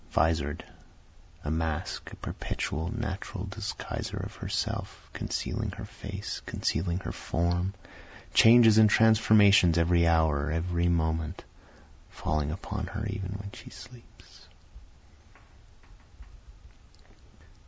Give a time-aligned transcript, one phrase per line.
[0.09, 0.65] Visor'd
[1.45, 7.75] A mask, a perpetual natural disguiser of herself, Concealing her face, concealing her form,
[8.33, 11.43] Changes and transformations every hour, every moment,
[12.09, 14.47] Falling upon her even when she sleeps.